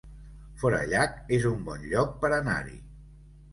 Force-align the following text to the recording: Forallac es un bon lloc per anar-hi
Forallac 0.63 1.13
es 1.37 1.45
un 1.51 1.61
bon 1.69 1.85
lloc 1.93 2.19
per 2.25 2.35
anar-hi 2.41 2.77